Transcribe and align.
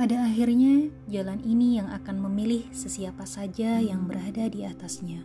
Pada 0.00 0.24
akhirnya, 0.24 0.88
jalan 1.12 1.44
ini 1.44 1.76
yang 1.76 1.92
akan 1.92 2.24
memilih 2.24 2.64
sesiapa 2.72 3.28
saja 3.28 3.84
yang 3.84 4.08
berada 4.08 4.48
di 4.48 4.64
atasnya, 4.64 5.20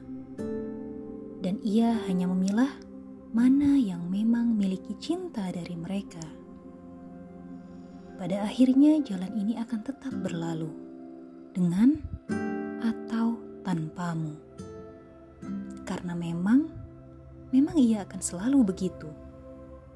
dan 1.40 1.64
ia 1.64 1.96
hanya 2.12 2.28
memilah 2.28 2.68
mana 3.32 3.80
yang 3.80 4.04
memang 4.12 4.52
miliki 4.52 4.92
cinta 5.00 5.48
dari 5.48 5.80
mereka. 5.80 6.20
Pada 8.20 8.44
akhirnya, 8.44 9.00
jalan 9.00 9.32
ini 9.40 9.56
akan 9.56 9.80
tetap 9.80 10.12
berlalu 10.12 10.68
dengan 11.56 11.96
atau 12.84 13.40
tanpamu, 13.64 14.36
karena 15.88 16.20
memang, 16.20 16.68
memang 17.56 17.80
ia 17.80 18.04
akan 18.04 18.20
selalu 18.20 18.76
begitu 18.76 19.08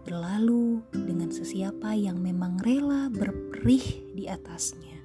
berlalu 0.04 0.84
dengan 0.92 1.32
sesiapa 1.32 1.96
yang 1.96 2.20
memang 2.20 2.60
rela 2.64 3.08
berperih 3.12 4.16
di 4.16 4.28
atasnya. 4.28 5.00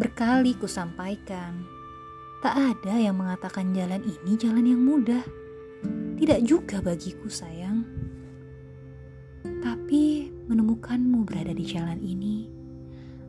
Berkali 0.00 0.56
ku 0.56 0.64
sampaikan, 0.64 1.60
tak 2.40 2.56
ada 2.56 2.96
yang 2.96 3.20
mengatakan 3.20 3.76
jalan 3.76 4.00
ini 4.00 4.32
jalan 4.40 4.64
yang 4.64 4.80
mudah. 4.80 5.24
Tidak 6.16 6.40
juga 6.44 6.80
bagiku 6.80 7.28
sayang. 7.28 7.84
Tapi 9.60 10.28
menemukanmu 10.48 11.24
berada 11.28 11.52
di 11.52 11.64
jalan 11.64 12.00
ini 12.00 12.48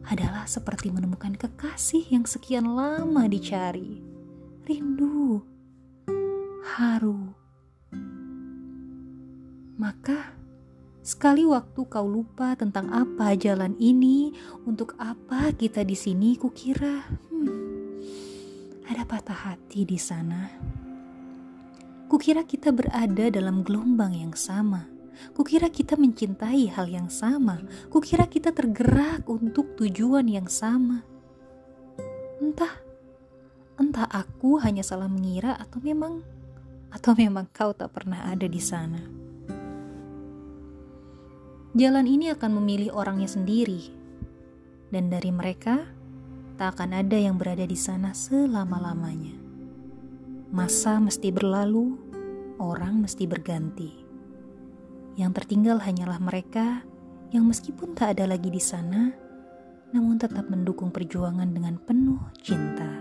adalah 0.08 0.48
seperti 0.48 0.92
menemukan 0.96 1.36
kekasih 1.36 2.08
yang 2.08 2.24
sekian 2.24 2.72
lama 2.72 3.28
dicari. 3.28 4.00
Rindu, 4.64 5.44
haru, 6.64 7.36
maka, 9.82 10.38
sekali 11.02 11.42
waktu 11.42 11.82
kau 11.90 12.06
lupa 12.06 12.54
tentang 12.54 12.94
apa 12.94 13.34
jalan 13.34 13.74
ini, 13.82 14.30
untuk 14.70 14.94
apa 15.02 15.50
kita 15.58 15.82
di 15.82 15.98
sini, 15.98 16.38
kukira, 16.38 17.02
hmm, 17.34 17.82
ada 18.86 19.02
patah 19.10 19.50
hati 19.50 19.82
di 19.82 19.98
sana. 19.98 20.54
Kukira 22.06 22.46
kita 22.46 22.70
berada 22.70 23.34
dalam 23.34 23.66
gelombang 23.66 24.14
yang 24.14 24.38
sama. 24.38 24.86
Kukira 25.32 25.72
kita 25.72 25.96
mencintai 25.96 26.68
hal 26.70 26.92
yang 26.92 27.08
sama. 27.08 27.64
Kukira 27.88 28.28
kita 28.28 28.52
tergerak 28.52 29.26
untuk 29.32 29.80
tujuan 29.80 30.28
yang 30.28 30.52
sama. 30.52 31.08
Entah, 32.44 32.84
entah 33.80 34.12
aku 34.12 34.60
hanya 34.60 34.84
salah 34.84 35.08
mengira 35.08 35.56
atau 35.56 35.80
memang 35.80 36.20
atau 36.92 37.16
memang 37.16 37.48
kau 37.56 37.72
tak 37.72 37.96
pernah 37.96 38.28
ada 38.28 38.44
di 38.44 38.60
sana. 38.60 39.21
Jalan 41.72 42.04
ini 42.04 42.28
akan 42.28 42.60
memilih 42.60 42.92
orangnya 42.92 43.32
sendiri, 43.32 43.96
dan 44.92 45.08
dari 45.08 45.32
mereka 45.32 45.88
tak 46.60 46.76
akan 46.76 47.00
ada 47.00 47.16
yang 47.16 47.40
berada 47.40 47.64
di 47.64 47.80
sana 47.80 48.12
selama-lamanya. 48.12 49.40
Masa 50.52 51.00
mesti 51.00 51.32
berlalu, 51.32 51.96
orang 52.60 53.08
mesti 53.08 53.24
berganti. 53.24 53.88
Yang 55.16 55.32
tertinggal 55.40 55.80
hanyalah 55.80 56.20
mereka 56.20 56.84
yang 57.32 57.48
meskipun 57.48 57.96
tak 57.96 58.20
ada 58.20 58.28
lagi 58.28 58.52
di 58.52 58.60
sana, 58.60 59.16
namun 59.96 60.20
tetap 60.20 60.52
mendukung 60.52 60.92
perjuangan 60.92 61.56
dengan 61.56 61.80
penuh 61.80 62.20
cinta. 62.44 63.00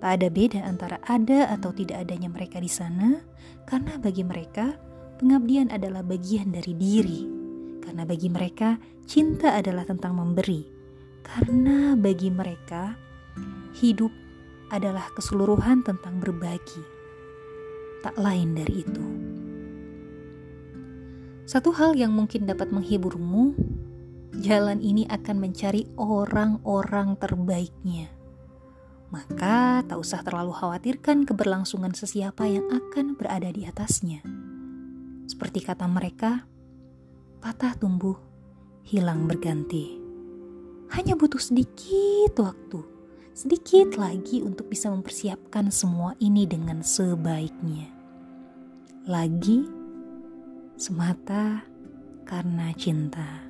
Tak 0.00 0.16
ada 0.16 0.32
beda 0.32 0.64
antara 0.64 0.96
ada 1.04 1.52
atau 1.52 1.76
tidak 1.76 2.08
adanya 2.08 2.32
mereka 2.32 2.56
di 2.56 2.72
sana, 2.72 3.20
karena 3.68 4.00
bagi 4.00 4.24
mereka 4.24 4.80
pengabdian 5.20 5.68
adalah 5.68 6.00
bagian 6.00 6.56
dari 6.56 6.72
diri 6.72 7.39
karena 7.80 8.06
bagi 8.06 8.28
mereka 8.28 8.78
cinta 9.08 9.56
adalah 9.56 9.82
tentang 9.88 10.14
memberi. 10.14 10.62
Karena 11.20 11.96
bagi 11.96 12.30
mereka 12.32 12.94
hidup 13.80 14.12
adalah 14.70 15.10
keseluruhan 15.16 15.82
tentang 15.82 16.22
berbagi. 16.22 16.84
Tak 18.00 18.16
lain 18.16 18.56
dari 18.56 18.74
itu. 18.80 19.06
Satu 21.50 21.74
hal 21.74 21.98
yang 21.98 22.14
mungkin 22.14 22.46
dapat 22.46 22.70
menghiburmu, 22.70 23.58
jalan 24.38 24.78
ini 24.78 25.04
akan 25.10 25.42
mencari 25.42 25.90
orang-orang 25.98 27.18
terbaiknya. 27.18 28.06
Maka 29.10 29.82
tak 29.82 29.98
usah 29.98 30.22
terlalu 30.22 30.54
khawatirkan 30.54 31.26
keberlangsungan 31.26 31.90
sesiapa 31.90 32.46
yang 32.46 32.70
akan 32.70 33.18
berada 33.18 33.50
di 33.50 33.66
atasnya. 33.66 34.22
Seperti 35.26 35.66
kata 35.66 35.90
mereka, 35.90 36.46
patah 37.60 37.76
tumbuh, 37.76 38.16
hilang 38.88 39.28
berganti. 39.28 40.00
Hanya 40.96 41.12
butuh 41.12 41.36
sedikit 41.36 42.40
waktu, 42.40 42.80
sedikit 43.36 44.00
lagi 44.00 44.40
untuk 44.40 44.72
bisa 44.72 44.88
mempersiapkan 44.88 45.68
semua 45.68 46.16
ini 46.24 46.48
dengan 46.48 46.80
sebaiknya. 46.80 47.84
Lagi 49.04 49.68
semata 50.80 51.60
karena 52.24 52.72
cinta. 52.80 53.49